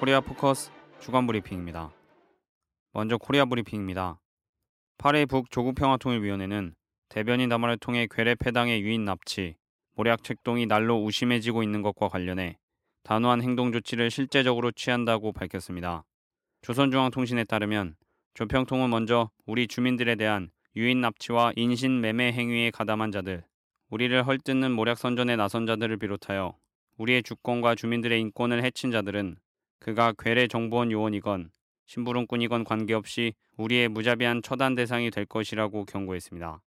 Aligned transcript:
코리아 0.00 0.20
포커스 0.20 0.72
주간 1.00 1.24
브리핑입니다. 1.26 1.92
먼저 2.92 3.16
코리아 3.16 3.44
브리핑입니다. 3.44 4.18
8회 4.98 5.28
북조국평화통일위원회는 5.28 6.74
대변인 7.08 7.48
담화를 7.48 7.78
통해 7.78 8.08
괴뢰 8.10 8.34
패당의 8.34 8.82
유인 8.82 9.04
납치, 9.04 9.54
모략 9.94 10.24
책동이 10.24 10.66
날로 10.66 11.00
우심해지고 11.04 11.62
있는 11.62 11.80
것과 11.82 12.08
관련해 12.08 12.58
단호한 13.04 13.42
행동 13.42 13.70
조치를 13.70 14.10
실제적으로 14.10 14.72
취한다고 14.72 15.32
밝혔습니다. 15.32 16.04
조선중앙통신에 16.62 17.44
따르면 17.44 17.94
조평통은 18.34 18.90
먼저 18.90 19.30
우리 19.46 19.68
주민들에 19.68 20.16
대한 20.16 20.50
유인 20.74 21.00
납치와 21.02 21.52
인신 21.54 22.00
매매 22.00 22.32
행위에 22.32 22.72
가담한 22.72 23.12
자들, 23.12 23.44
우리를 23.90 24.26
헐뜯는 24.26 24.72
모략 24.72 24.98
선전에 24.98 25.36
나선 25.36 25.66
자들을 25.66 25.98
비롯하여 25.98 26.56
우리의 26.96 27.22
주권과 27.22 27.76
주민들의 27.76 28.20
인권을 28.20 28.64
해친 28.64 28.90
자들은 28.90 29.36
그가 29.84 30.14
괴뢰 30.18 30.48
정보원 30.48 30.90
요원이건 30.90 31.50
심부름꾼이건 31.84 32.64
관계없이 32.64 33.34
우리의 33.58 33.90
무자비한 33.90 34.40
처단 34.40 34.74
대상이 34.74 35.10
될 35.10 35.26
것이라고 35.26 35.84
경고했습니다. 35.84 36.62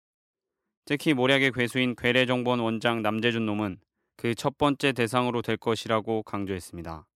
특히 0.84 1.14
모략의 1.14 1.54
괴수인 1.54 1.96
괴뢰 1.96 2.26
정보원 2.26 2.60
원장 2.60 3.02
남재준 3.02 3.46
놈은 3.46 3.78
그 4.18 4.36
첫 4.36 4.58
번째 4.58 4.92
대상으로 4.92 5.42
될 5.42 5.56
것이라고 5.56 6.24
강조했습니다. 6.24 7.08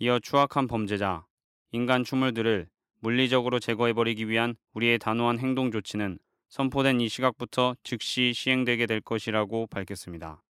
이어 0.00 0.18
추악한 0.18 0.66
범죄자, 0.66 1.24
인간 1.72 2.04
추물들을 2.04 2.68
물리적으로 2.98 3.58
제거해버리기 3.58 4.28
위한 4.28 4.54
우리의 4.74 4.98
단호한 4.98 5.38
행동 5.38 5.70
조치는 5.70 6.18
선포된 6.50 7.00
이 7.00 7.08
시각부터 7.08 7.74
즉시 7.82 8.34
시행되게 8.34 8.84
될 8.84 9.00
것이라고 9.00 9.66
밝혔습니다. 9.68 10.42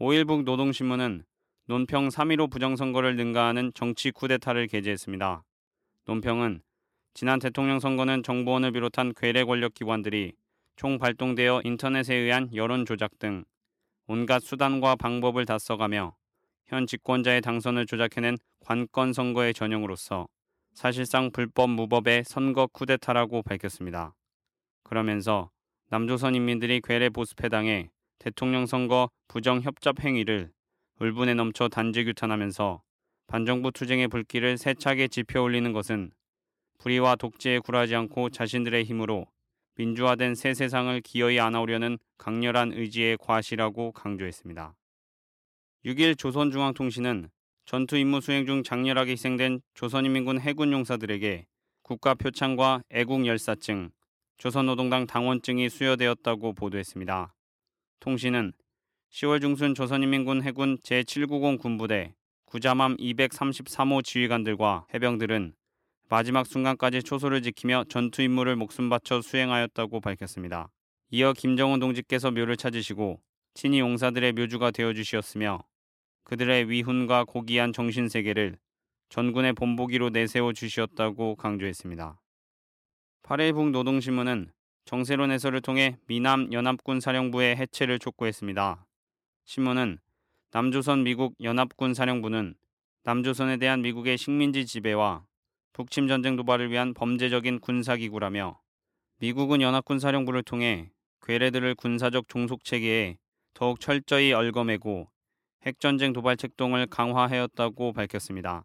5일북 0.00 0.42
노동신문은 0.42 1.24
논평 1.66 2.08
3.15 2.08 2.50
부정선거를 2.50 3.16
능가하는 3.16 3.72
정치 3.74 4.10
쿠데타를 4.10 4.66
게재했습니다. 4.66 5.42
논평은 6.04 6.60
지난 7.14 7.38
대통령 7.38 7.80
선거는 7.80 8.22
정보원을 8.22 8.72
비롯한 8.72 9.14
괴뢰 9.16 9.44
권력 9.44 9.72
기관들이 9.72 10.34
총 10.76 10.98
발동되어 10.98 11.62
인터넷에 11.64 12.14
의한 12.14 12.50
여론 12.54 12.84
조작 12.84 13.18
등 13.18 13.44
온갖 14.06 14.42
수단과 14.42 14.96
방법을 14.96 15.46
다 15.46 15.58
써가며 15.58 16.14
현 16.66 16.86
집권자의 16.86 17.40
당선을 17.40 17.86
조작해낸 17.86 18.36
관건 18.60 19.14
선거의 19.14 19.54
전형으로서 19.54 20.28
사실상 20.74 21.30
불법 21.30 21.70
무법의 21.70 22.24
선거 22.26 22.66
쿠데타라고 22.66 23.42
밝혔습니다. 23.42 24.14
그러면서 24.82 25.50
남조선 25.88 26.34
인민들이 26.34 26.82
괴뢰 26.82 27.08
보수패당해 27.08 27.88
대통령 28.18 28.66
선거 28.66 29.08
부정 29.28 29.62
협잡 29.62 30.00
행위를 30.04 30.52
울분에 31.00 31.34
넘쳐 31.34 31.68
단지 31.68 32.04
규탄하면서 32.04 32.82
반정부 33.26 33.72
투쟁의 33.72 34.08
불길을 34.08 34.58
세차게 34.58 35.08
지펴 35.08 35.42
올리는 35.42 35.72
것은 35.72 36.12
불의와 36.78 37.16
독재에 37.16 37.58
굴하지 37.58 37.94
않고 37.96 38.30
자신들의 38.30 38.84
힘으로 38.84 39.26
민주화된 39.76 40.36
새 40.36 40.54
세상을 40.54 41.00
기어이 41.00 41.40
안아오려는 41.40 41.98
강렬한 42.16 42.72
의지의 42.72 43.18
과시라고 43.18 43.92
강조했습니다. 43.92 44.76
6일 45.84 46.16
조선중앙통신은 46.16 47.28
전투 47.64 47.96
임무 47.96 48.20
수행 48.20 48.46
중 48.46 48.62
장렬하게 48.62 49.12
희생된 49.12 49.62
조선인민군 49.74 50.40
해군 50.40 50.72
용사들에게 50.72 51.46
국가 51.82 52.14
표창과 52.14 52.82
애국 52.90 53.26
열사증, 53.26 53.90
조선노동당 54.38 55.06
당원증이 55.06 55.68
수여되었다고 55.68 56.52
보도했습니다. 56.52 57.34
통신은 58.00 58.52
10월 59.14 59.40
중순 59.40 59.76
조선인민군 59.76 60.42
해군 60.42 60.76
제790 60.78 61.60
군부대 61.60 62.16
구자맘 62.46 62.96
233호 62.96 64.02
지휘관들과 64.02 64.88
해병들은 64.92 65.54
마지막 66.08 66.44
순간까지 66.44 67.04
초소를 67.04 67.40
지키며 67.42 67.84
전투 67.88 68.22
임무를 68.22 68.56
목숨 68.56 68.88
바쳐 68.88 69.22
수행하였다고 69.22 70.00
밝혔습니다. 70.00 70.68
이어 71.10 71.32
김정은 71.32 71.78
동지께서 71.78 72.32
묘를 72.32 72.56
찾으시고 72.56 73.20
친히 73.54 73.78
용사들의 73.78 74.32
묘주가 74.32 74.72
되어 74.72 74.92
주시었으며 74.92 75.62
그들의 76.24 76.68
위훈과 76.68 77.22
고귀한 77.22 77.72
정신 77.72 78.08
세계를 78.08 78.58
전군의 79.10 79.52
본보기로 79.52 80.10
내세워 80.10 80.52
주시었다고 80.52 81.36
강조했습니다. 81.36 82.20
8일 83.22 83.54
북 83.54 83.70
노동신문은 83.70 84.50
정세론 84.86 85.30
해설을 85.30 85.60
통해 85.60 85.98
미남 86.08 86.52
연합군 86.52 86.98
사령부의 86.98 87.56
해체를 87.58 88.00
촉구했습니다. 88.00 88.84
신문은 89.44 89.98
남조선 90.52 91.04
미국 91.04 91.34
연합군 91.42 91.92
사령부는 91.92 92.54
남조선에 93.02 93.58
대한 93.58 93.82
미국의 93.82 94.16
식민지 94.16 94.64
지배와 94.64 95.24
북침 95.74 96.08
전쟁 96.08 96.36
도발을 96.36 96.70
위한 96.70 96.94
범죄적인 96.94 97.60
군사기구라며 97.60 98.58
미국은 99.18 99.60
연합군 99.60 99.98
사령부를 99.98 100.42
통해 100.42 100.90
괴뢰들을 101.22 101.74
군사적 101.74 102.28
종속 102.28 102.64
체계에 102.64 103.18
더욱 103.52 103.80
철저히 103.80 104.32
얽어매고 104.32 105.08
핵전쟁 105.66 106.12
도발 106.12 106.36
책동을 106.36 106.86
강화하였다고 106.86 107.92
밝혔습니다. 107.92 108.64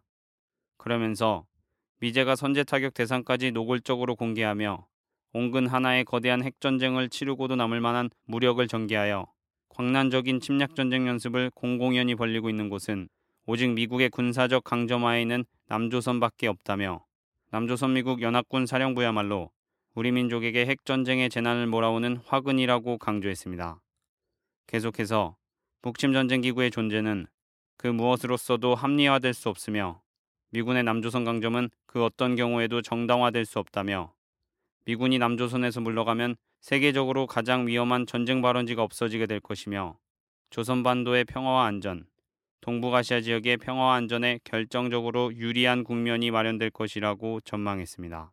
그러면서 0.78 1.46
미제가 1.98 2.36
선제 2.36 2.64
타격 2.64 2.94
대상까지 2.94 3.50
노골적으로 3.52 4.16
공개하며 4.16 4.86
온근 5.32 5.66
하나의 5.66 6.04
거대한 6.04 6.42
핵전쟁을 6.42 7.10
치르고도 7.10 7.56
남을 7.56 7.80
만한 7.80 8.08
무력을 8.24 8.66
전개하여 8.66 9.26
광란적인 9.70 10.40
침략 10.40 10.74
전쟁 10.74 11.08
연습을 11.08 11.50
공공연히 11.54 12.14
벌리고 12.14 12.50
있는 12.50 12.68
곳은 12.68 13.08
오직 13.46 13.70
미국의 13.70 14.10
군사적 14.10 14.64
강점하에 14.64 15.22
있는 15.22 15.44
남조선밖에 15.68 16.46
없다며 16.48 17.04
남조선 17.50 17.94
미국 17.94 18.20
연합군 18.20 18.66
사령부야말로 18.66 19.50
우리 19.94 20.12
민족에게 20.12 20.66
핵 20.66 20.84
전쟁의 20.84 21.30
재난을 21.30 21.66
몰아오는 21.66 22.18
화근이라고 22.26 22.98
강조했습니다. 22.98 23.80
계속해서 24.66 25.36
북침 25.82 26.12
전쟁 26.12 26.42
기구의 26.42 26.70
존재는 26.70 27.26
그 27.76 27.86
무엇으로서도 27.86 28.74
합리화될 28.74 29.34
수 29.34 29.48
없으며 29.48 30.02
미군의 30.50 30.84
남조선 30.84 31.24
강점은 31.24 31.70
그 31.86 32.04
어떤 32.04 32.36
경우에도 32.36 32.82
정당화될 32.82 33.46
수 33.46 33.58
없다며 33.58 34.12
미군이 34.90 35.18
남조선에서 35.18 35.80
물러가면 35.82 36.34
세계적으로 36.58 37.28
가장 37.28 37.68
위험한 37.68 38.06
전쟁 38.06 38.42
발원지가 38.42 38.82
없어지게 38.82 39.26
될 39.26 39.38
것이며 39.38 39.96
조선 40.50 40.82
반도의 40.82 41.26
평화와 41.26 41.64
안전, 41.64 42.06
동북아시아 42.60 43.20
지역의 43.20 43.58
평화와 43.58 43.94
안전에 43.94 44.40
결정적으로 44.42 45.32
유리한 45.36 45.84
국면이 45.84 46.32
마련될 46.32 46.70
것이라고 46.70 47.40
전망했습니다. 47.42 48.32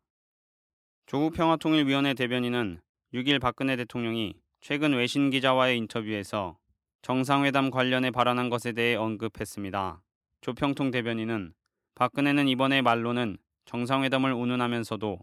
조국 1.05 1.33
평화통일위원회 1.35 2.15
대변인은 2.15 2.81
6일 3.13 3.39
박근혜 3.39 3.75
대통령이 3.75 4.33
최근 4.59 4.95
외신 4.95 5.29
기자와의 5.29 5.77
인터뷰에서 5.77 6.57
정상회담 7.03 7.69
관련해 7.69 8.09
발언한 8.09 8.49
것에 8.49 8.71
대해 8.71 8.95
언급했습니다. 8.95 10.01
조평통 10.41 10.89
대변인은 10.89 11.53
박근혜는 11.93 12.47
이번에 12.47 12.81
말로는 12.81 13.37
정상회담을 13.65 14.33
운운하면서도 14.33 15.19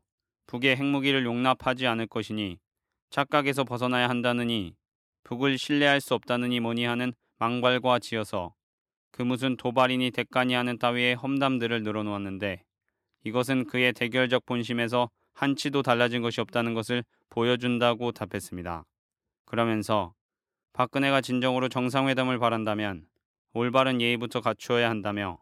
북의 0.47 0.77
핵무기를 0.77 1.25
용납하지 1.25 1.87
않을 1.87 2.07
것이니 2.07 2.59
착각에서 3.11 3.65
벗어나야 3.65 4.09
한다느니 4.09 4.75
북을 5.25 5.59
신뢰할 5.59 6.01
수 6.01 6.15
없다느니 6.15 6.61
뭐니 6.61 6.85
하는 6.85 7.13
망발과 7.39 7.99
지어서 7.99 8.55
그 9.11 9.23
무슨 9.23 9.57
도발이니 9.57 10.11
대가니 10.11 10.55
하는 10.55 10.79
따위의 10.79 11.15
험담들을 11.17 11.83
늘어놓았는데 11.83 12.65
이것은 13.25 13.65
그의 13.65 13.93
대결적 13.93 14.45
본심에서 14.45 15.09
한치도 15.35 15.83
달라진 15.83 16.23
것이 16.23 16.41
없다는 16.41 16.75
것을 16.75 17.05
보여준다고 17.31 18.13
답했습니다. 18.13 18.85
그러면서 19.47 20.15
박근혜가 20.73 21.21
진정으로 21.21 21.69
정상회담을 21.69 22.39
바란다면 22.39 23.07
올바른 23.53 24.01
예의부터 24.01 24.41
갖추어야 24.41 24.91
한다며 24.91 25.39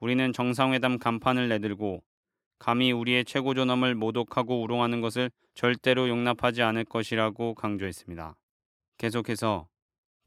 우리는 0.00 0.32
정상회담 0.32 0.98
간판을 0.98 1.48
내들고 1.48 2.02
감히 2.62 2.92
우리의 2.92 3.24
최고 3.24 3.54
존엄을 3.54 3.96
모독하고 3.96 4.62
우롱하는 4.62 5.00
것을 5.00 5.32
절대로 5.52 6.08
용납하지 6.08 6.62
않을 6.62 6.84
것이라고 6.84 7.54
강조했습니다. 7.54 8.36
계속해서 8.98 9.66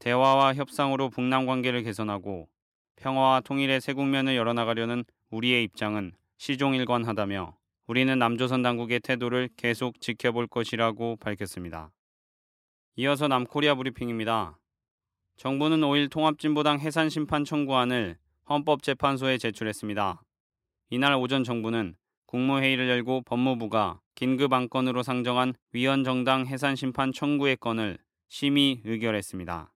대화와 0.00 0.52
협상으로 0.52 1.08
북남 1.08 1.46
관계를 1.46 1.82
개선하고 1.82 2.46
평화와 2.96 3.40
통일의 3.40 3.80
새 3.80 3.94
국면을 3.94 4.36
열어나가려는 4.36 5.04
우리의 5.30 5.64
입장은 5.64 6.12
시종일관하다며 6.36 7.56
우리는 7.86 8.18
남조선 8.18 8.60
당국의 8.60 9.00
태도를 9.00 9.48
계속 9.56 9.98
지켜볼 10.02 10.46
것이라고 10.48 11.16
밝혔습니다. 11.16 11.90
이어서 12.96 13.28
남코리아 13.28 13.76
브리핑입니다. 13.76 14.58
정부는 15.38 15.80
5일 15.80 16.10
통합진보당 16.10 16.80
해산 16.80 17.08
심판 17.08 17.44
청구안을 17.44 18.18
헌법재판소에 18.50 19.38
제출했습니다. 19.38 20.22
이날 20.90 21.14
오전 21.14 21.42
정부는 21.42 21.96
국무회의를 22.26 22.88
열고 22.88 23.22
법무부가 23.22 24.00
긴급 24.14 24.52
안건으로 24.52 25.02
상정한 25.02 25.54
위헌정당 25.72 26.46
해산심판 26.46 27.12
청구의 27.12 27.56
건을 27.56 27.98
심의 28.28 28.80
의결했습니다. 28.84 29.72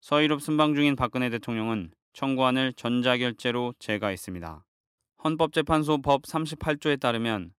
서유럽 0.00 0.40
순방 0.40 0.74
중인 0.74 0.96
박근혜 0.96 1.30
대통령은 1.30 1.92
청구안을 2.12 2.72
전자결제로 2.74 3.74
제거했습니다. 3.78 4.64
헌법재판소 5.24 6.02
법 6.02 6.22
38조에 6.22 6.98
따르면 6.98 7.52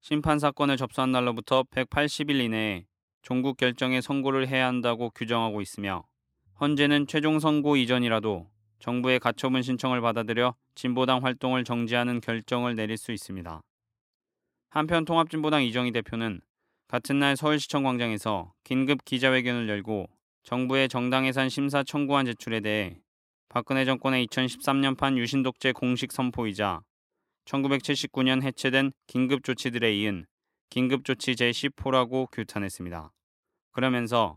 심판 0.00 0.38
사건을 0.38 0.76
접수한 0.76 1.12
날로부터 1.12 1.62
180일 1.64 2.40
이내에 2.40 2.86
종국 3.22 3.56
결정에 3.56 4.00
선고를 4.00 4.48
해야 4.48 4.66
한다고 4.66 5.10
규정하고 5.10 5.60
있으며 5.60 6.04
헌재는 6.60 7.06
최종 7.06 7.40
선고 7.40 7.76
이전이라도 7.76 8.48
정부의 8.78 9.18
가처분 9.18 9.62
신청을 9.62 10.00
받아들여 10.00 10.54
진보당 10.74 11.24
활동을 11.24 11.64
정지하는 11.64 12.20
결정을 12.20 12.76
내릴 12.76 12.96
수 12.96 13.12
있습니다. 13.12 13.62
한편 14.76 15.06
통합진보당 15.06 15.62
이정희 15.62 15.90
대표는 15.92 16.42
같은 16.86 17.18
날 17.18 17.34
서울시청 17.34 17.82
광장에서 17.84 18.52
긴급 18.62 19.06
기자회견을 19.06 19.70
열고 19.70 20.06
정부의 20.42 20.90
정당예산 20.90 21.48
심사 21.48 21.82
청구안 21.82 22.26
제출에 22.26 22.60
대해 22.60 22.98
박근혜 23.48 23.86
정권의 23.86 24.26
2013년판 24.26 25.16
유신 25.16 25.42
독재 25.42 25.72
공식 25.72 26.12
선포이자 26.12 26.82
1979년 27.46 28.42
해체된 28.42 28.92
긴급 29.06 29.44
조치들에 29.44 29.96
이은 29.96 30.26
긴급 30.68 31.06
조치 31.06 31.32
제10호라고 31.32 32.30
규탄했습니다. 32.30 33.14
그러면서 33.72 34.36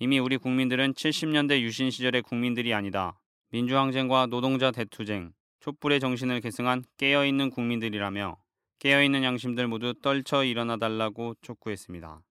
이미 0.00 0.18
우리 0.18 0.36
국민들은 0.36 0.92
70년대 0.92 1.62
유신 1.62 1.90
시절의 1.90 2.20
국민들이 2.20 2.74
아니다. 2.74 3.18
민주항쟁과 3.52 4.26
노동자 4.26 4.70
대투쟁, 4.70 5.32
촛불의 5.60 5.98
정신을 6.00 6.42
계승한 6.42 6.84
깨어있는 6.98 7.48
국민들이라며 7.48 8.36
깨어있는 8.78 9.24
양심들 9.24 9.66
모두 9.66 9.92
떨쳐 10.00 10.44
일어나 10.44 10.76
달라고 10.76 11.34
촉구했습니다. 11.42 12.22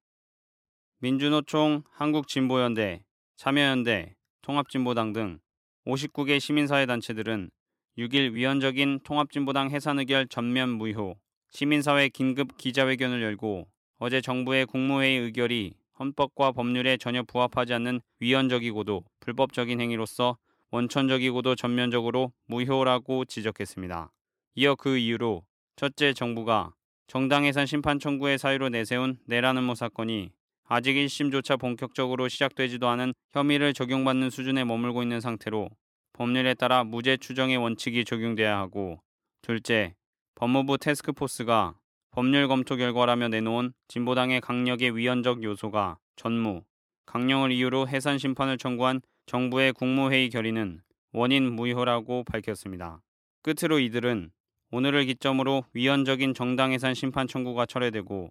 민주노총, 0.99 1.83
한국진보연대, 1.91 3.03
참여연대, 3.35 4.15
통합진보당 4.41 5.13
등 5.13 5.39
59개 5.85 6.39
시민사회단체들은 6.39 7.49
6일 7.97 8.33
위헌적인 8.33 9.01
통합진보당 9.03 9.71
해산 9.71 9.99
의결 9.99 10.27
전면 10.27 10.69
무효, 10.69 11.15
시민사회 11.51 12.09
긴급 12.09 12.57
기자회견을 12.57 13.21
열고 13.21 13.67
어제 13.99 14.21
정부의 14.21 14.65
국무회의 14.67 15.19
의결이 15.19 15.73
헌법과 15.99 16.51
법률에 16.51 16.97
전혀 16.97 17.23
부합하지 17.23 17.73
않는 17.73 18.01
위헌적이고도 18.19 19.03
불법적인 19.19 19.81
행위로서 19.81 20.37
원천적이고도 20.71 21.55
전면적으로 21.55 22.31
무효라고 22.45 23.25
지적했습니다. 23.25 24.11
이어 24.55 24.75
그 24.75 24.97
이유로 24.97 25.46
첫째 25.77 26.11
정부가 26.11 26.73
정당 27.05 27.45
해산 27.45 27.67
심판 27.67 27.99
청구의 27.99 28.39
사유로 28.39 28.69
내세운 28.69 29.19
내라는 29.27 29.63
모 29.63 29.75
사건이 29.75 30.31
아직 30.65 30.95
1심조차 30.95 31.59
본격적으로 31.59 32.27
시작되지도 32.29 32.89
않은 32.89 33.13
혐의를 33.31 33.73
적용받는 33.75 34.31
수준에 34.31 34.65
머물고 34.65 35.03
있는 35.03 35.21
상태로 35.21 35.69
법률에 36.13 36.55
따라 36.55 36.83
무죄 36.83 37.15
추정의 37.15 37.57
원칙이 37.57 38.05
적용돼야 38.05 38.57
하고 38.57 38.99
둘째, 39.43 39.93
법무부 40.33 40.79
테스크포스가 40.79 41.75
법률 42.09 42.47
검토 42.47 42.75
결과라며 42.75 43.27
내놓은 43.27 43.71
진보당의 43.87 44.41
강력의 44.41 44.97
위헌적 44.97 45.43
요소가 45.43 45.99
전무, 46.15 46.63
강령을 47.05 47.51
이유로 47.51 47.87
해산 47.87 48.17
심판을 48.17 48.57
청구한 48.57 49.01
정부의 49.27 49.73
국무회의 49.73 50.31
결의는 50.31 50.81
원인 51.11 51.53
무효라고 51.53 52.23
밝혔습니다. 52.23 52.99
끝으로 53.43 53.77
이들은 53.77 54.31
오늘을 54.71 55.05
기점으로 55.05 55.63
위헌적인 55.73 56.33
정당 56.33 56.73
해산 56.73 56.93
심판 56.93 57.27
청구가 57.27 57.65
철회되고 57.65 58.29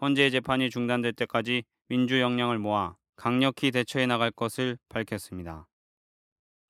헌재 0.00 0.30
재판이 0.30 0.70
중단될 0.70 1.12
때까지 1.12 1.62
민주 1.88 2.20
역량을 2.20 2.58
모아 2.58 2.96
강력히 3.16 3.70
대처해 3.70 4.06
나갈 4.06 4.30
것을 4.30 4.78
밝혔습니다. 4.88 5.68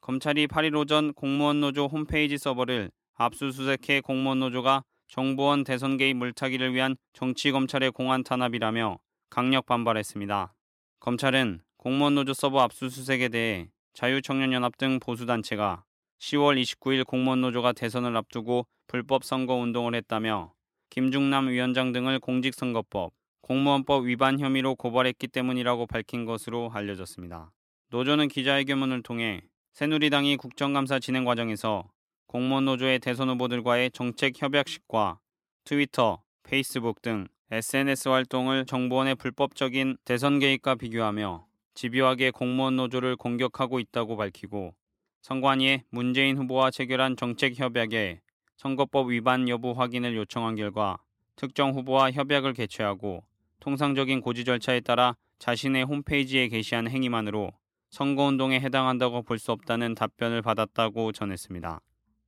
검찰이 0.00 0.46
8일 0.48 0.76
오전 0.76 1.14
공무원 1.14 1.60
노조 1.60 1.86
홈페이지 1.86 2.36
서버를 2.36 2.90
압수수색해 3.14 4.00
공무원 4.00 4.40
노조가 4.40 4.82
정보원 5.06 5.64
대선 5.64 5.96
개입 5.96 6.16
물타기를 6.16 6.74
위한 6.74 6.96
정치 7.12 7.52
검찰의 7.52 7.92
공안 7.92 8.24
탄압이라며 8.24 8.98
강력 9.30 9.66
반발했습니다. 9.66 10.54
검찰은 11.00 11.60
공무원 11.76 12.16
노조 12.16 12.34
서버 12.34 12.60
압수수색에 12.60 13.28
대해 13.28 13.68
자유청년연합 13.92 14.76
등 14.76 14.98
보수단체가 14.98 15.84
10월 16.20 16.60
29일 16.60 17.06
공무원 17.06 17.40
노조가 17.40 17.72
대선을 17.72 18.16
앞두고 18.16 18.66
불법 18.86 19.24
선거 19.24 19.54
운동을 19.54 19.94
했다며 19.94 20.52
김중남 20.90 21.48
위원장 21.48 21.92
등을 21.92 22.20
공직선거법, 22.20 23.12
공무원법 23.40 24.06
위반 24.06 24.38
혐의로 24.38 24.74
고발했기 24.74 25.28
때문이라고 25.28 25.86
밝힌 25.86 26.24
것으로 26.24 26.70
알려졌습니다. 26.72 27.52
노조는 27.90 28.28
기자회견문을 28.28 29.02
통해 29.02 29.42
새누리당이 29.72 30.36
국정감사 30.36 31.00
진행 31.00 31.24
과정에서 31.24 31.90
공무원 32.26 32.64
노조의 32.64 33.00
대선 33.00 33.28
후보들과의 33.30 33.90
정책 33.90 34.40
협약식과 34.40 35.18
트위터, 35.64 36.22
페이스북 36.42 37.02
등 37.02 37.26
SNS 37.50 38.08
활동을 38.08 38.66
정보원의 38.66 39.16
불법적인 39.16 39.98
대선 40.04 40.38
개입과 40.38 40.76
비교하며 40.76 41.46
집요하게 41.74 42.30
공무원 42.30 42.76
노조를 42.76 43.16
공격하고 43.16 43.80
있다고 43.80 44.16
밝히고 44.16 44.74
선관위에 45.24 45.84
문재인 45.88 46.36
후보와 46.36 46.70
체결한 46.70 47.16
정책 47.16 47.58
협약에 47.58 48.20
선거법 48.58 49.08
위반 49.08 49.48
여부 49.48 49.72
확인을 49.72 50.14
요청한 50.16 50.54
결과 50.54 50.98
특정 51.34 51.72
후보와 51.72 52.10
협약을 52.10 52.52
개최하고 52.52 53.24
통상적인 53.58 54.20
고지 54.20 54.44
절차에 54.44 54.80
따라 54.80 55.16
자신의 55.38 55.84
홈페이지에 55.84 56.48
게시한 56.48 56.88
행위만으로 56.90 57.52
선거운동에 57.88 58.60
해당한다고 58.60 59.22
볼 59.22 59.38
수 59.38 59.50
없다는 59.52 59.94
답변을 59.94 60.42
받았다고 60.42 61.12
전했습니다. 61.12 61.80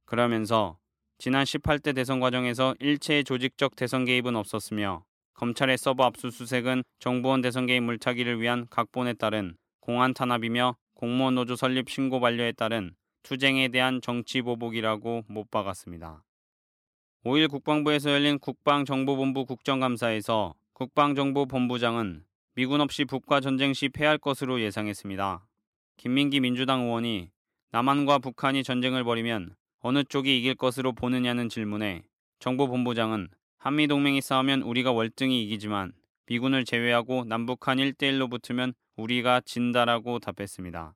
그러면서 0.07 0.79
지난 1.19 1.45
18대 1.45 1.95
대선 1.95 2.19
과정에서 2.19 2.75
일체의 2.79 3.25
조직적 3.25 3.77
대선 3.77 4.07
개입은 4.07 4.37
없었으며 4.37 5.05
검찰의 5.35 5.77
서버 5.77 6.05
압수수색은 6.05 6.83
정부원 6.99 7.43
대선 7.43 7.67
개입 7.67 7.83
물타기를 7.83 8.41
위한 8.41 8.67
각본에 8.71 9.13
따른 9.13 9.55
공안 9.81 10.15
탄압이며 10.15 10.77
공무원 10.97 11.35
노조 11.35 11.57
설립 11.57 11.91
신고 11.91 12.21
반려에 12.21 12.53
따른 12.53 12.95
투쟁에 13.23 13.69
대한 13.69 14.01
정치 14.01 14.41
보복이라고 14.41 15.25
못 15.29 15.51
박았습니다. 15.51 16.25
5일 17.23 17.51
국방부에서 17.51 18.13
열린 18.13 18.39
국방정보본부 18.39 19.45
국정감사에서 19.45 20.55
국방정보본부장은 20.73 22.25
미군 22.55 22.81
없이 22.81 23.05
북과 23.05 23.41
전쟁 23.41 23.75
시 23.75 23.91
패할 23.91 24.17
것으로 24.17 24.59
예상했습니다. 24.63 25.47
김민기 25.99 26.41
민주당 26.41 26.85
의원이 26.85 27.29
남한과 27.73 28.19
북한이 28.21 28.63
전쟁을 28.65 29.05
벌이면 29.05 29.55
어느 29.81 30.03
쪽이 30.03 30.39
이길 30.39 30.55
것으로 30.55 30.95
보느냐는 30.95 31.51
질문에 31.51 32.05
정보본부장은 32.39 33.29
한미동맹이 33.59 34.23
싸우면 34.23 34.63
우리가 34.63 34.93
월등히 34.93 35.43
이기지만 35.43 35.93
미군을 36.25 36.65
제외하고 36.65 37.25
남북한 37.27 37.77
1대1로 37.77 38.31
붙으면 38.31 38.73
우리가 38.97 39.41
진다라고 39.45 40.19
답했습니다. 40.19 40.95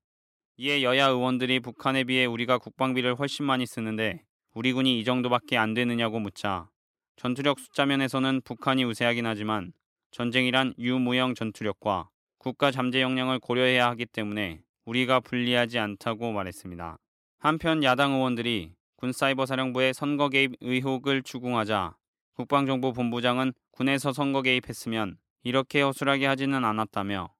이에 0.57 0.83
여야 0.83 1.07
의원들이 1.07 1.61
북한에 1.61 2.05
비해 2.05 2.25
우리가 2.27 2.59
국방비를 2.59 3.15
훨씬 3.15 3.45
많이 3.45 3.67
쓰는데 3.67 4.23
우리 4.53 4.73
군이 4.73 4.99
이 4.99 5.05
정도밖에 5.05 5.57
안 5.57 5.75
되느냐고 5.75 6.19
묻자 6.19 6.69
전투력 7.17 7.61
숫자면에서는 7.61 8.43
북한이 8.45 8.85
우세하긴 8.85 9.27
하지만 9.27 9.73
전쟁이란 10.11 10.75
유무형 10.79 11.35
전투력과 11.35 12.09
국가 12.39 12.71
잠재 12.71 13.01
역량을 13.03 13.39
고려해야 13.39 13.89
하기 13.91 14.07
때문에 14.07 14.63
우리가 14.87 15.21
불리하지 15.21 15.79
않다고 15.79 16.33
말했습니다. 16.33 16.97
한편 17.39 17.83
야당 17.85 18.13
의원들이 18.13 18.75
군사이버사령부의 18.97 19.95
선거 19.95 20.29
개입 20.29 20.53
의혹을 20.61 21.23
추궁하자 21.23 21.97
국방정보본부장은 22.35 23.53
군에서 23.71 24.13
선거 24.13 24.43
개입했으면 24.43 25.17
이렇게 25.43 25.81
허술하게 25.81 26.27
하지는 26.27 26.65
않았다며 26.65 27.33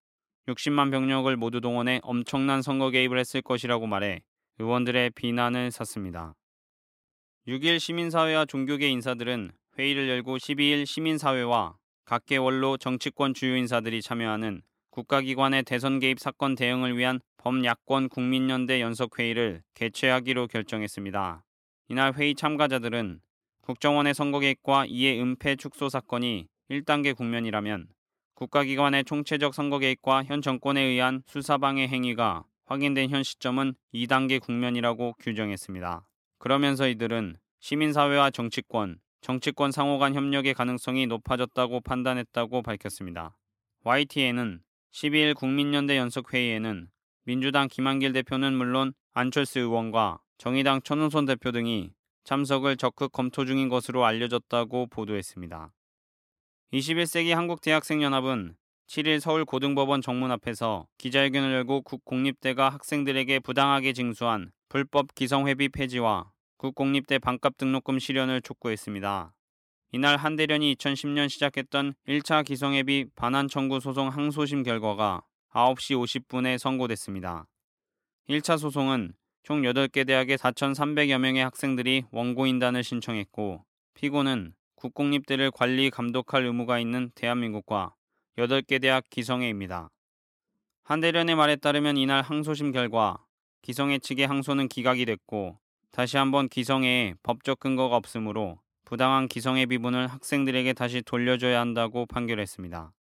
60만 0.49 0.91
병력을 0.91 1.35
모두 1.37 1.61
동원해 1.61 2.01
엄청난 2.03 2.63
선거 2.63 2.91
개입을 2.91 3.19
했을 3.19 3.43
것이라고 3.43 3.87
말해 3.87 4.23
의원들의 4.59 5.11
비난을 5.11 5.71
샀습니다. 5.71 6.35
6일 7.49 7.79
시민사회와 7.79 8.45
종교계 8.45 8.89
인사들은 8.89 9.53
회의를 9.79 10.09
열고 10.09 10.39
12일 10.39 10.87
시민사회와 10.87 11.77
각계 12.05 12.37
원로 12.37 12.77
정치권 12.77 13.35
주요 13.35 13.57
인사들이 13.57 14.03
참여하는 14.03 14.63
국가기관의 14.91 15.63
대선 15.63 16.01
개입 16.01 16.19
사건 16.19 16.55
대응을 16.55 16.97
위한 16.99 17.21
범야권 17.39 18.09
국민연대 18.09 18.81
연석회의를 18.81 19.63
개최하기로 19.75 20.49
결정했습니다. 20.49 21.45
이날 21.89 22.13
회의 22.15 22.35
참가자들은 22.35 23.21
국정원의 23.63 24.15
선거 24.15 24.41
개입과 24.41 24.87
이에 24.87 25.21
은폐 25.21 25.57
축소 25.57 25.89
사건이 25.89 26.49
1단계 26.71 27.17
국면이라면 27.17 27.89
국가기관의 28.41 29.05
총체적 29.05 29.53
선거 29.53 29.79
개입과 29.79 30.25
현 30.25 30.41
정권에 30.41 30.81
의한 30.81 31.23
수사방해 31.27 31.89
행위가 31.89 32.45
확인된 32.65 33.11
현 33.11 33.23
시점은 33.23 33.75
2단계 33.93 34.41
국면이라고 34.41 35.17
규정했습니다. 35.19 36.09
그러면서 36.39 36.89
이들은 36.89 37.37
시민사회와 37.59 38.31
정치권, 38.31 38.99
정치권 39.21 39.73
상호 39.73 39.99
간 39.99 40.15
협력의 40.15 40.55
가능성이 40.55 41.07
높아졌다고 41.07 41.83
판단했다고 41.83 42.63
밝혔습니다. 42.63 43.37
YTN은 43.85 44.63
12일 44.91 45.35
국민연대 45.35 45.99
연석회의에는 45.99 46.89
민주당 47.25 47.69
김한길 47.69 48.15
대표는 48.15 48.55
물론 48.55 48.95
안철수 49.13 49.59
의원과 49.61 50.21
정의당 50.39 50.81
천우선 50.81 51.27
대표 51.27 51.53
등이 51.53 51.93
참석을 52.25 52.79
적극 52.79 53.13
검토 53.13 53.45
중인 53.45 53.69
것으로 53.69 54.07
알려졌다고 54.07 54.87
보도했습니다. 54.87 55.73
21세기 56.73 57.31
한국대학생연합은 57.31 58.55
7일 58.87 59.19
서울 59.19 59.45
고등법원 59.45 60.03
정문 60.03 60.31
앞에서 60.31 60.87
기자회견을 60.99 61.53
열고 61.53 61.83
국 61.83 62.05
공립대가 62.05 62.69
학생들에게 62.69 63.41
부당하게 63.41 63.93
징수한 63.93 64.53
불법 64.69 65.13
기성회비 65.17 65.69
폐지와 65.69 66.31
국 66.59 66.77
공립대 66.77 67.19
반값 67.19 67.57
등록금 67.57 67.99
실현을 67.99 68.41
촉구했습니다. 68.43 69.35
이날 69.91 70.17
한 70.17 70.37
대련이 70.37 70.77
2010년 70.77 71.29
시작했던 71.29 71.95
1차 72.07 72.45
기성회비 72.45 73.07
반환 73.17 73.49
청구 73.49 73.81
소송 73.81 74.09
항소심 74.09 74.63
결과가 74.63 75.23
9시 75.53 75.97
50분에 75.97 76.57
선고됐습니다. 76.57 77.49
1차 78.29 78.59
소송은 78.59 79.15
총 79.43 79.63
8개 79.63 80.07
대학의 80.07 80.39
4,300여 80.39 81.19
명의 81.19 81.43
학생들이 81.43 82.05
원고인단을 82.13 82.85
신청했고 82.85 83.65
피고는 83.95 84.55
국공립대를 84.81 85.51
관리 85.51 85.91
감독할 85.91 86.47
의무가 86.47 86.79
있는 86.79 87.11
대한민국과 87.15 87.95
8개 88.39 88.81
대학 88.81 89.05
기성회입니다. 89.11 89.91
한대련의 90.85 91.37
말에 91.37 91.57
따르면 91.57 91.99
이날 91.99 92.23
항소심 92.23 92.73
결과 92.73 93.23
기성회 93.61 93.99
측의 93.99 94.27
항소는 94.27 94.69
기각이 94.69 95.05
됐고 95.05 95.59
다시 95.91 96.17
한번 96.17 96.49
기성회에 96.49 97.13
법적 97.23 97.61
근거가 97.61 97.95
없으므로 97.97 98.59
부당한 98.87 99.29
기성회 99.29 99.67
비분을 99.67 100.07
학생들에게 100.07 100.73
다시 100.73 101.03
돌려줘야 101.03 101.61
한다고 101.61 102.07
판결했습니다. 102.07 102.95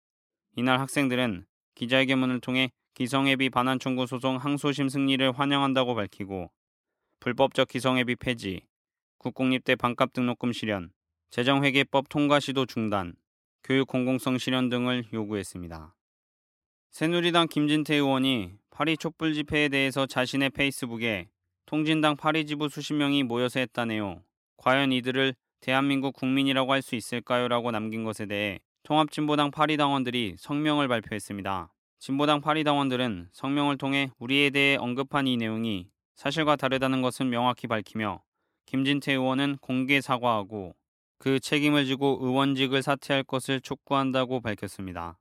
이날 0.57 0.81
학생들은 0.81 1.47
기자회견문을 1.77 2.41
통해 2.41 2.73
기성회비 2.93 3.49
반환 3.49 3.79
청구 3.79 4.07
소송 4.07 4.37
항소심 4.37 4.91
승리를 4.91 5.33
환영한다고 5.33 5.95
밝히고 5.95 6.51
불법적 7.21 7.69
기성회비 7.69 8.17
폐지, 8.17 8.67
국공립대 9.17 9.77
반값 9.77 10.13
등록금 10.13 10.53
실현, 10.53 10.91
재정회계법 11.31 12.09
통과 12.09 12.41
시도 12.41 12.67
중단, 12.67 13.15
교육 13.63 13.87
공공성 13.87 14.39
실현 14.39 14.69
등을 14.69 15.05
요구했습니다. 15.13 15.95
새누리당 16.91 17.47
김진태 17.47 17.95
의원이 17.95 18.55
파리 18.71 18.97
촛불 18.97 19.33
집회에 19.33 19.69
대해서 19.69 20.07
자신의 20.07 20.51
페이스북에 20.51 21.29
통진당 21.67 22.17
파리 22.17 22.47
지부 22.47 22.69
수십 22.69 22.95
명이 22.95 23.23
모여서 23.23 23.61
했다네요. 23.61 24.25
과연 24.57 24.91
이들을 24.91 25.35
대한민국 25.61 26.15
국민이라고 26.15 26.73
할 26.73 26.83
수 26.83 26.97
있을까요? 26.97 27.47
라고 27.47 27.71
남긴 27.71 28.03
것에 28.03 28.27
대해 28.27 28.59
통합진보당 28.83 29.53
파리 29.53 29.77
당원들이 29.77 30.35
성명을 30.37 30.89
발표했습니다. 30.89 31.73
진보당 32.01 32.41
파리 32.41 32.65
당원들은 32.65 33.29
성명을 33.31 33.79
통해 33.79 34.11
우리에 34.19 34.51
대해 34.51 34.77
언급한 34.77 35.29
이 35.29 35.37
내용이 35.37 35.91
사실과 36.17 36.57
다르다는 36.57 37.03
것은 37.03 37.31
명확히 37.31 37.69
밝히며 37.69 38.21
김진태 38.67 39.13
의원은 39.13 39.59
공개 39.61 40.01
사과하고 40.01 40.75
그 41.21 41.39
책임을 41.39 41.85
지고 41.85 42.19
의원직을 42.23 42.83
사퇴할 42.83 43.25
것을 43.25 43.61
촉구한다고 43.61 44.41
밝혔습니다. 44.41 45.19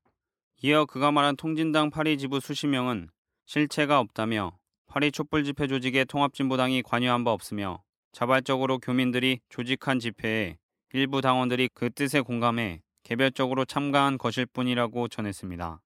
이어 0.64 0.86
그가 0.86 1.12
말한 1.12 1.36
통진당 1.36 1.90
파리 1.90 2.18
지부 2.18 2.40
수십 2.40 2.68
명은 2.68 3.10
실체가 3.46 4.00
없다며 4.00 4.58
파리 4.88 5.12
촛불 5.12 5.44
집회 5.44 5.68
조직에 5.68 6.06
통합진보당이 6.06 6.84
관여한 6.84 7.26
바 7.26 7.34
없으며 7.34 7.84
자발적으로 8.14 8.80
교민들이 8.80 9.42
조직한 9.50 10.00
집회에 10.00 10.58
일부 10.94 11.20
당원들이 11.20 11.70
그 11.74 11.90
뜻에 11.90 12.22
공감해 12.22 12.82
개별적으로 13.04 13.66
참가한 13.66 14.18
것일 14.18 14.46
뿐이라고 14.46 15.10
전했습니다. 15.10 15.82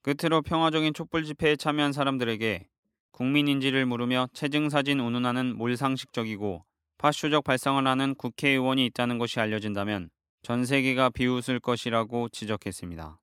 끝으로 0.00 0.40
평화적인 0.40 0.94
촛불 0.94 1.24
집회에 1.24 1.56
참여한 1.56 1.92
사람들에게 1.92 2.66
국민인지를 3.10 3.84
물으며 3.84 4.28
체증 4.32 4.70
사진 4.70 4.98
운운하는 4.98 5.58
몰상식적이고 5.58 6.64
파쇼적 6.98 7.44
발상을 7.44 7.86
하는 7.86 8.14
국회의원이 8.16 8.84
있다는 8.86 9.18
것이 9.18 9.38
알려진다면 9.38 10.10
전 10.42 10.64
세계가 10.64 11.10
비웃을 11.10 11.60
것이라고 11.60 12.28
지적했습니다. 12.28 13.18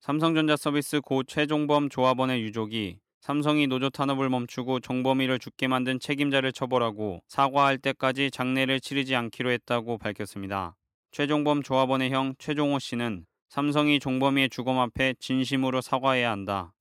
삼성전자 0.00 0.56
서비스 0.56 1.00
고 1.00 1.24
최종범 1.24 1.88
조합원의 1.88 2.42
유족이 2.42 2.98
삼성이 3.20 3.66
노조 3.66 3.90
탄압을 3.90 4.28
멈추고 4.28 4.80
정범이를 4.80 5.38
죽게 5.38 5.68
만든 5.68 5.98
책임자를 5.98 6.52
처벌하고 6.52 7.22
사과할 7.26 7.78
때까지 7.78 8.30
장례를 8.30 8.80
치르지 8.80 9.16
않기로 9.16 9.50
했다고 9.50 9.98
밝혔습니다. 9.98 10.76
최종범 11.10 11.62
조합원의 11.62 12.12
형 12.12 12.34
최종호 12.38 12.78
씨는 12.78 13.24
삼성이 13.48 13.98
종범이의 13.98 14.50
죽음 14.50 14.78
앞에 14.78 15.14
진심으로 15.18 15.80
사과해야 15.80 16.30
한다. 16.30 16.72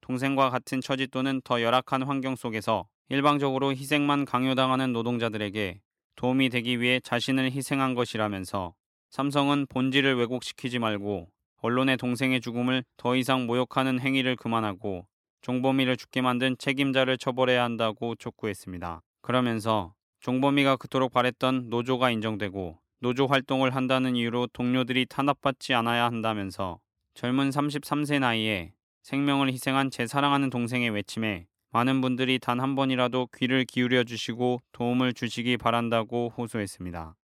동생과 0.00 0.50
같은 0.50 0.80
처지 0.80 1.06
또는 1.06 1.40
더 1.44 1.62
열악한 1.62 2.02
환경 2.02 2.36
속에서 2.36 2.86
일방적으로 3.08 3.70
희생만 3.70 4.24
강요당하는 4.24 4.92
노동자들에게 4.92 5.80
도움이 6.16 6.48
되기 6.48 6.80
위해 6.80 6.98
자신을 6.98 7.52
희생한 7.52 7.94
것이라면서 7.94 8.74
삼성은 9.10 9.66
본질을 9.68 10.16
왜곡시키지 10.16 10.80
말고 10.80 11.28
언론의 11.62 11.98
동생의 11.98 12.40
죽음을 12.40 12.82
더 12.96 13.14
이상 13.14 13.46
모욕하는 13.46 14.00
행위를 14.00 14.34
그만하고 14.34 15.06
종범이를 15.42 15.96
죽게 15.96 16.20
만든 16.20 16.56
책임자를 16.58 17.16
처벌해야 17.16 17.62
한다고 17.62 18.16
촉구했습니다. 18.16 19.02
그러면서 19.22 19.94
종범이가 20.18 20.76
그토록 20.76 21.12
바랬던 21.12 21.68
노조가 21.70 22.10
인정되고 22.10 22.76
노조 23.00 23.26
활동을 23.26 23.74
한다는 23.76 24.16
이유로 24.16 24.48
동료들이 24.52 25.06
탄압받지 25.06 25.74
않아야 25.74 26.06
한다면서 26.06 26.80
젊은 27.14 27.50
33세 27.50 28.18
나이에 28.18 28.72
생명을 29.04 29.52
희생한 29.52 29.92
제 29.92 30.08
사랑하는 30.08 30.50
동생의 30.50 30.90
외침에 30.90 31.46
많은 31.70 32.00
분들이 32.00 32.38
단 32.38 32.60
한 32.60 32.74
번이라도 32.74 33.28
귀를 33.36 33.64
기울여 33.64 34.04
주시고 34.04 34.62
도움을 34.72 35.12
주시기 35.12 35.56
바란다고 35.58 36.32
호소했습니다. 36.36 37.16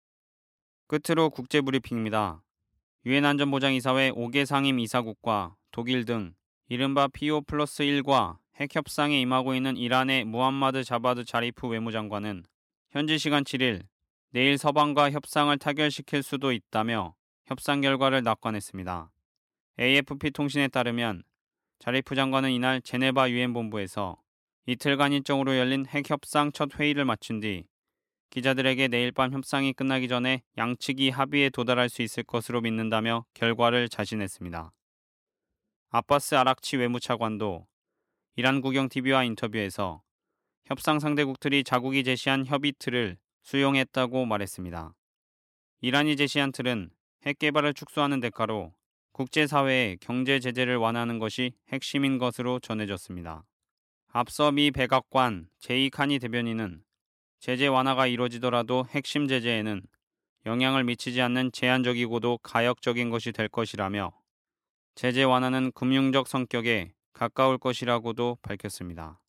끝으로 0.89 1.31
국제 1.31 1.61
브리핑입니다. 1.61 2.43
유엔 3.07 3.25
안전보장이사회 3.25 4.11
5개 4.11 4.45
상임 4.45 4.79
이사국과 4.79 5.55
독일 5.71 6.05
등 6.05 6.35
이른바 6.69 7.09
P5 7.09 7.43
플러스 7.43 7.83
1과 7.85 8.39
핵 8.57 8.75
협상에 8.75 9.21
임하고 9.21 9.55
있는 9.55 9.77
이란의 9.77 10.25
무함마드 10.25 10.85
자바드 10.85 11.25
자리프 11.25 11.69
외무장관은 11.69 12.45
현지 12.91 13.19
시간 13.19 13.45
7일 13.45 13.83
내일 14.33 14.59
서방과 14.59 15.13
협상을 15.13 15.57
타결시킬 15.59 16.23
수도 16.23 16.53
있다며 16.53 17.15
협상 17.47 17.81
결과를 17.81 18.23
낙관했습니다. 18.23 19.11
AFP 19.81 20.31
통신에 20.33 20.69
따르면 20.69 21.23
자리프 21.79 22.15
장관은 22.15 22.51
이날 22.51 22.83
제네바 22.83 23.31
유엔 23.31 23.53
본부에서 23.53 24.19
이틀간 24.71 25.13
일정으로 25.13 25.59
열린 25.59 25.85
핵 25.87 26.09
협상 26.09 26.53
첫 26.53 26.79
회의를 26.79 27.05
마친 27.05 27.41
뒤 27.41 27.65
기자들에게 28.31 28.87
내일 28.87 29.11
밤 29.11 29.33
협상이 29.33 29.73
끝나기 29.73 30.07
전에 30.07 30.45
양측이 30.59 31.11
합의에 31.11 31.51
도달할 31.51 31.89
수 31.89 32.03
있을 32.03 32.23
것으로 32.23 32.61
믿는다며 32.61 33.25
결과를 33.35 33.89
자신했습니다. 33.89 34.71
아바스 35.89 36.37
아락치 36.37 36.77
외무차관도 36.77 37.67
이란 38.37 38.61
국영 38.61 38.89
TV와 38.89 39.25
인터뷰에서 39.25 40.03
협상 40.67 41.01
상대국들이 41.01 41.65
자국이 41.65 42.05
제시한 42.05 42.47
협의 42.47 42.73
틀을 42.79 43.19
수용했다고 43.43 44.25
말했습니다. 44.25 44.95
이란이 45.81 46.15
제시한 46.15 46.53
틀은 46.53 46.91
핵 47.27 47.41
개발을 47.41 47.75
축소하는 47.75 48.21
대가로 48.21 48.73
국제사회의 49.15 49.99
경제 50.01 50.39
제재를 50.39 50.77
완화하는 50.77 51.19
것이 51.19 51.55
핵심인 51.73 52.19
것으로 52.19 52.61
전해졌습니다. 52.61 53.43
앞서 54.13 54.51
미 54.51 54.73
백악관 54.73 55.49
제이 55.61 55.89
카니 55.89 56.19
대변인은 56.19 56.83
제재 57.39 57.69
완화가 57.69 58.09
이루어지더라도 58.09 58.85
핵심 58.91 59.29
제재에는 59.29 59.83
영향을 60.47 60.83
미치지 60.83 61.23
않는 61.23 61.53
제한적이고도 61.53 62.39
가역적인 62.39 63.11
것이 63.11 63.31
될 63.31 63.49
것이라며 63.49 64.11
제재 64.97 65.23
완화는 65.23 65.71
금융적 65.77 66.27
성격에 66.27 66.93
가까울 67.13 67.57
것이라고도 67.57 68.39
밝혔습니다. 68.43 69.21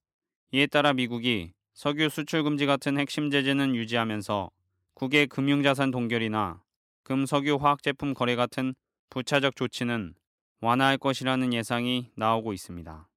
이에 0.52 0.66
따라 0.66 0.94
미국이 0.94 1.54
석유 1.76 2.10
수출 2.10 2.42
금지 2.42 2.66
같은 2.66 2.98
핵심 2.98 3.30
제재는 3.30 3.76
유지하면서 3.76 4.50
국외 4.96 5.28
금융자산 5.28 5.92
동결이나 5.92 6.64
금석유 7.04 7.58
화학제품 7.62 8.16
거래 8.16 8.36
같은 8.36 8.74
부차적 9.12 9.56
조치는 9.56 10.16
완화할 10.60 10.98
것이라는 10.98 11.54
예상이 11.54 12.10
나오고 12.16 12.54
있습니다. 12.54 13.11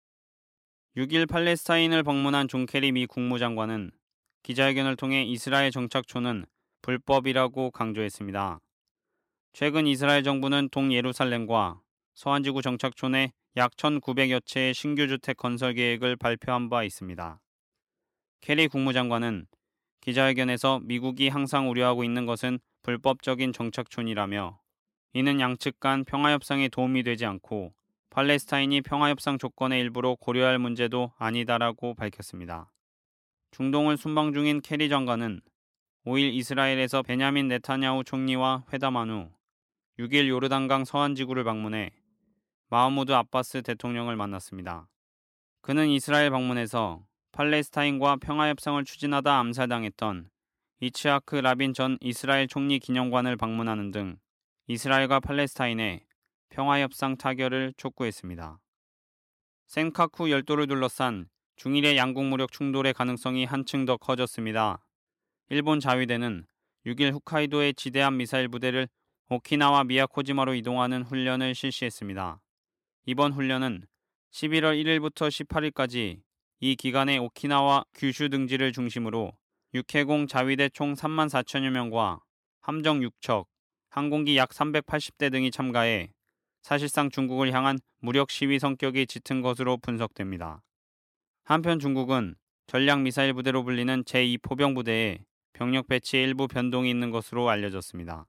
6일 0.96 1.28
팔레스타인을 1.28 2.04
방문한 2.04 2.46
존 2.46 2.66
케리 2.66 2.92
미 2.92 3.06
국무장관은 3.06 3.90
기자회견을 4.44 4.94
통해 4.94 5.24
이스라엘 5.24 5.72
정착촌은 5.72 6.46
불법이라고 6.82 7.72
강조했습니다. 7.72 8.60
최근 9.52 9.88
이스라엘 9.88 10.22
정부는 10.22 10.68
동예루살렘과 10.70 11.80
서안지구 12.14 12.62
정착촌에 12.62 13.32
약 13.56 13.72
1,900여 13.72 14.46
채의 14.46 14.72
신규 14.72 15.08
주택 15.08 15.36
건설 15.36 15.74
계획을 15.74 16.14
발표한 16.14 16.68
바 16.70 16.84
있습니다. 16.84 17.40
케리 18.40 18.68
국무장관은 18.68 19.48
기자회견에서 20.00 20.78
미국이 20.84 21.28
항상 21.28 21.70
우려하고 21.70 22.04
있는 22.04 22.24
것은 22.24 22.60
불법적인 22.82 23.52
정착촌이라며 23.52 24.60
이는 25.14 25.40
양측 25.40 25.80
간 25.80 26.04
평화협상에 26.04 26.68
도움이 26.68 27.02
되지 27.02 27.26
않고 27.26 27.74
팔레스타인이 28.14 28.82
평화협상 28.82 29.38
조건의 29.38 29.80
일부로 29.80 30.14
고려할 30.14 30.60
문제도 30.60 31.10
아니다라고 31.18 31.94
밝혔습니다. 31.94 32.70
중동을 33.50 33.96
순방 33.96 34.32
중인 34.32 34.60
케리 34.60 34.88
장관은 34.88 35.40
5일 36.06 36.32
이스라엘에서 36.34 37.02
베냐민 37.02 37.48
네타냐후 37.48 38.04
총리와 38.04 38.66
회담한 38.72 39.10
후 39.10 39.30
6일 39.98 40.28
요르단강 40.28 40.84
서안 40.84 41.16
지구를 41.16 41.42
방문해 41.42 41.90
마흐무드 42.70 43.10
아바스 43.10 43.62
대통령을 43.62 44.14
만났습니다. 44.14 44.88
그는 45.60 45.88
이스라엘 45.88 46.30
방문에서 46.30 47.04
팔레스타인과 47.32 48.18
평화협상을 48.20 48.84
추진하다 48.84 49.38
암살당했던 49.40 50.30
이츠하크 50.78 51.34
라빈 51.34 51.74
전 51.74 51.98
이스라엘 52.00 52.46
총리 52.46 52.78
기념관을 52.78 53.36
방문하는 53.36 53.90
등 53.90 54.18
이스라엘과 54.68 55.18
팔레스타인의 55.18 56.04
평화협상 56.54 57.16
타결을 57.16 57.74
촉구했습니다. 57.76 58.60
센카쿠 59.66 60.30
열도를 60.30 60.68
둘러싼 60.68 61.28
중일의 61.56 61.96
양국 61.96 62.26
무력 62.26 62.52
충돌의 62.52 62.94
가능성이 62.94 63.44
한층 63.44 63.84
더 63.84 63.96
커졌습니다. 63.96 64.86
일본 65.50 65.80
자위대는 65.80 66.46
6일 66.86 67.12
홋카이도의 67.12 67.74
지대함 67.74 68.18
미사일 68.18 68.46
부대를 68.46 68.88
오키나와 69.30 69.82
미야코지마로 69.82 70.54
이동하는 70.54 71.02
훈련을 71.02 71.56
실시했습니다. 71.56 72.40
이번 73.06 73.32
훈련은 73.32 73.84
11월 74.30 74.80
1일부터 74.80 75.28
18일까지 75.28 76.22
이 76.60 76.76
기간에 76.76 77.18
오키나와 77.18 77.84
규슈 77.94 78.28
등지를 78.28 78.70
중심으로 78.70 79.32
육해공 79.74 80.28
자위대 80.28 80.68
총 80.68 80.94
3만 80.94 81.28
4천여 81.28 81.70
명과 81.70 82.20
함정 82.60 83.00
6척, 83.00 83.46
항공기 83.88 84.36
약 84.36 84.50
380대 84.50 85.32
등이 85.32 85.50
참가해 85.50 86.12
사실상 86.64 87.10
중국을 87.10 87.52
향한 87.52 87.78
무력 88.00 88.30
시위 88.30 88.58
성격이 88.58 89.06
짙은 89.06 89.42
것으로 89.42 89.76
분석됩니다. 89.76 90.62
한편 91.44 91.78
중국은 91.78 92.36
전략 92.66 93.02
미사일 93.02 93.34
부대로 93.34 93.64
불리는 93.64 94.02
제2포병 94.04 94.74
부대에 94.74 95.18
병력 95.52 95.88
배치에 95.88 96.22
일부 96.22 96.48
변동이 96.48 96.88
있는 96.88 97.10
것으로 97.10 97.50
알려졌습니다. 97.50 98.26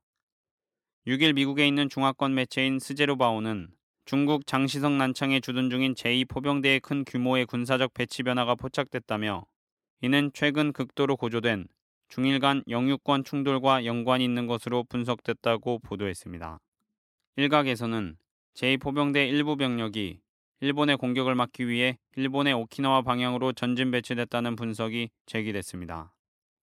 6일 1.08 1.34
미국에 1.34 1.66
있는 1.66 1.88
중화권 1.88 2.36
매체인 2.36 2.78
스제로바오는 2.78 3.70
중국 4.04 4.46
장시성 4.46 4.98
난창에 4.98 5.40
주둔 5.40 5.70
중인 5.70 5.94
제2포병대의 5.94 6.82
큰 6.82 7.06
규모의 7.06 7.46
군사적 7.46 7.94
배치 7.94 8.22
변화가 8.22 8.56
포착됐다며 8.56 9.46
이는 10.02 10.30
최근 10.34 10.74
극도로 10.74 11.16
고조된 11.16 11.70
중일 12.10 12.40
간 12.42 12.64
영유권 12.68 13.24
충돌과 13.24 13.86
연관이 13.86 14.26
있는 14.26 14.46
것으로 14.46 14.84
분석됐다고 14.84 15.80
보도했습니다. 15.80 16.60
일각에서는 17.38 18.18
제2포병대 18.56 19.30
일부 19.30 19.56
병력이 19.56 20.20
일본의 20.62 20.98
공격을 20.98 21.36
막기 21.36 21.68
위해 21.68 21.98
일본의 22.16 22.54
오키나와 22.54 23.04
방향으로 23.04 23.54
전진 23.54 23.92
배치됐다는 23.92 24.56
분석이 24.56 25.10
제기됐습니다. 25.26 26.16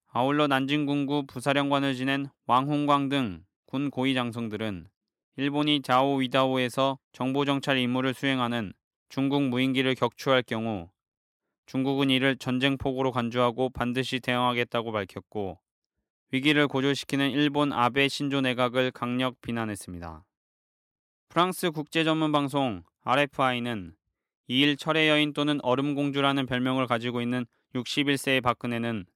아울러 0.08 0.46
난징군구 0.46 1.26
부사령관을 1.26 1.94
지낸 1.94 2.26
왕홍광 2.46 3.08
등 3.08 3.44
군 3.72 3.88
고위 3.88 4.12
장성들은 4.12 4.86
일본이 5.38 5.80
자오 5.80 6.16
위다오에서 6.16 6.98
정보정찰 7.12 7.78
임무를 7.78 8.12
수행하는 8.12 8.74
중국 9.08 9.44
무인기를 9.44 9.94
격추할 9.94 10.42
경우 10.42 10.90
중국은 11.64 12.10
이를 12.10 12.36
전쟁폭으로 12.36 13.12
간주하고 13.12 13.70
반드시 13.70 14.20
대응하겠다고 14.20 14.92
밝혔고 14.92 15.58
위기를 16.32 16.68
고조시키는 16.68 17.30
일본 17.30 17.72
아베 17.72 18.08
신조 18.08 18.42
내각을 18.42 18.90
강력 18.90 19.40
비난했습니다. 19.40 20.26
프랑스 21.32 21.70
국제 21.70 22.04
전문 22.04 22.30
방송 22.30 22.82
RFI는 23.04 23.94
2일 24.50 24.78
철의 24.78 25.08
여인 25.08 25.32
또는 25.32 25.60
얼음공주라는 25.62 26.44
별명을 26.44 26.86
가지고 26.86 27.22
있는 27.22 27.46
61세의 27.74 28.42
박근혜는 28.42 29.06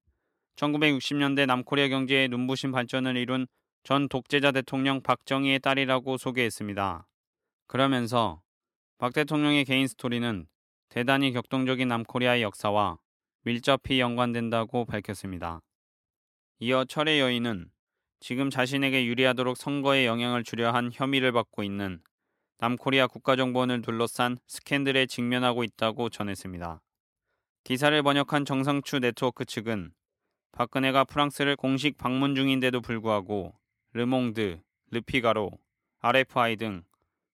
1960년대 0.56 1.44
남코리아 1.44 1.88
경제의 1.88 2.28
눈부신 2.28 2.72
발전을 2.72 3.18
이룬 3.18 3.46
전 3.84 4.08
독재자 4.08 4.50
대통령 4.50 5.02
박정희의 5.02 5.58
딸이라고 5.58 6.16
소개했습니다. 6.16 7.06
그러면서 7.66 8.40
박 8.96 9.12
대통령의 9.12 9.66
개인 9.66 9.86
스토리는 9.86 10.46
대단히 10.88 11.32
격동적인 11.32 11.86
남코리아의 11.86 12.40
역사와 12.40 12.96
밀접히 13.42 14.00
연관된다고 14.00 14.86
밝혔습니다. 14.86 15.60
이어 16.60 16.86
철의 16.86 17.20
여인은 17.20 17.70
지금 18.20 18.50
자신에게 18.50 19.06
유리하도록 19.06 19.56
선거에 19.56 20.06
영향을 20.06 20.42
주려 20.42 20.72
한 20.72 20.90
혐의를 20.92 21.32
받고 21.32 21.62
있는 21.62 22.00
남코리아 22.58 23.06
국가정보원을 23.06 23.82
둘러싼 23.82 24.38
스캔들에 24.46 25.06
직면하고 25.06 25.62
있다고 25.62 26.08
전했습니다. 26.08 26.80
기사를 27.64 28.02
번역한 28.02 28.44
정상추 28.44 29.00
네트워크 29.00 29.44
측은 29.44 29.92
박근혜가 30.52 31.04
프랑스를 31.04 31.56
공식 31.56 31.98
방문 31.98 32.34
중인데도 32.34 32.80
불구하고 32.80 33.54
르몽드, 33.92 34.60
르피가로, 34.90 35.50
RFI 36.00 36.56
등 36.56 36.84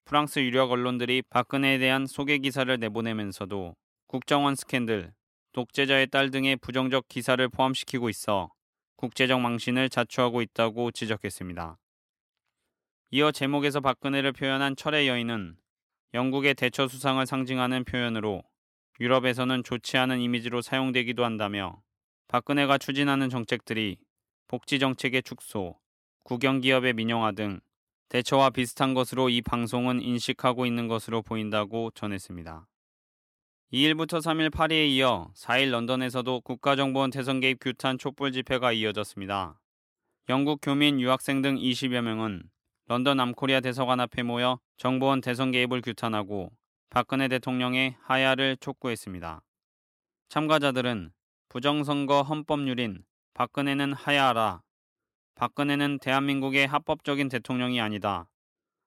프랑스 0.04 0.40
유력 0.40 0.72
언론들이 0.72 1.22
박근혜에 1.30 1.78
대한 1.78 2.06
소개 2.06 2.38
기사를 2.38 2.76
내보내면서도 2.76 3.76
국정원 4.08 4.56
스캔들, 4.56 5.12
독재자의 5.52 6.08
딸 6.08 6.30
등의 6.30 6.56
부정적 6.56 7.06
기사를 7.08 7.48
포함시키고 7.48 8.08
있어 8.08 8.50
국제적 9.02 9.40
망신을 9.40 9.88
자초하고 9.88 10.42
있다고 10.42 10.92
지적했습니다. 10.92 11.76
이어 13.10 13.32
제목에서 13.32 13.80
박근혜를 13.80 14.30
표현한 14.30 14.76
철의 14.76 15.08
여인은 15.08 15.56
영국의 16.14 16.54
대처 16.54 16.86
수상을 16.86 17.26
상징하는 17.26 17.82
표현으로 17.82 18.44
유럽에서는 19.00 19.64
좋지 19.64 19.98
않은 19.98 20.20
이미지로 20.20 20.62
사용되기도 20.62 21.24
한다며 21.24 21.82
박근혜가 22.28 22.78
추진하는 22.78 23.28
정책들이 23.28 23.96
복지 24.46 24.78
정책의 24.78 25.24
축소, 25.24 25.80
국영 26.22 26.60
기업의 26.60 26.92
민영화 26.92 27.32
등 27.32 27.58
대처와 28.08 28.50
비슷한 28.50 28.94
것으로 28.94 29.30
이 29.30 29.42
방송은 29.42 30.00
인식하고 30.00 30.64
있는 30.64 30.86
것으로 30.86 31.22
보인다고 31.22 31.90
전했습니다. 31.96 32.68
2일부터 33.72 34.20
3일 34.20 34.52
파리에 34.52 34.86
이어 34.88 35.30
4일 35.34 35.70
런던에서도 35.70 36.42
국가정보원 36.42 37.08
대선 37.08 37.40
개입 37.40 37.58
규탄 37.58 37.96
촛불 37.96 38.30
집회가 38.30 38.70
이어졌습니다. 38.70 39.58
영국 40.28 40.58
교민, 40.60 41.00
유학생 41.00 41.40
등 41.40 41.56
20여 41.56 42.02
명은 42.02 42.42
런던 42.88 43.16
남코리아 43.16 43.60
대사관 43.60 43.98
앞에 44.00 44.24
모여 44.24 44.60
정보원 44.76 45.22
대선 45.22 45.52
개입을 45.52 45.80
규탄하고 45.80 46.52
박근혜 46.90 47.28
대통령의 47.28 47.96
하야를 48.02 48.58
촉구했습니다. 48.60 49.40
참가자들은 50.28 51.10
부정선거 51.48 52.20
헌법률인 52.20 53.02
박근혜는 53.32 53.94
하야하라 53.94 54.60
박근혜는 55.34 56.00
대한민국의 56.00 56.66
합법적인 56.66 57.30
대통령이 57.30 57.80
아니다. 57.80 58.28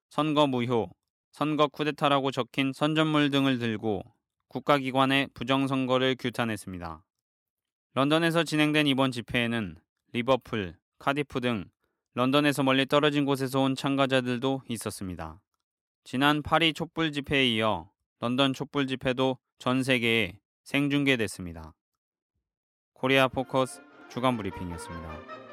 선거 0.10 0.45
무효, 0.45 0.91
선거 1.32 1.65
쿠데타라고 1.69 2.30
적힌 2.30 2.71
선전물 2.71 3.32
등을 3.32 3.58
들고 3.58 4.04
국가기관의 4.56 5.28
부정선거를 5.34 6.15
규탄했습니다. 6.18 7.04
런던에서 7.94 8.46
진행된 8.46 8.88
이번 8.88 9.12
집회에는 9.12 9.76
리버풀, 10.13 10.78
카디프 10.98 11.41
등 11.41 11.65
런던에서 12.13 12.63
멀리 12.63 12.86
떨어진 12.86 13.26
곳에서 13.26 13.60
온 13.60 13.76
참가자들도 13.76 14.62
있었습니다. 14.70 15.41
지난 16.06 16.41
파리 16.41 16.72
촛불 16.72 17.12
집회에 17.12 17.46
이어 17.50 17.91
런던 18.22 18.54
촛불 18.54 18.88
집회도 18.88 19.38
전 19.60 19.84
세계에 19.84 20.39
생중계됐습니다. 20.63 21.74
코리아 22.94 23.28
포커스 23.28 23.82
주간 24.10 24.38
브리핑이었습니다. 24.38 25.44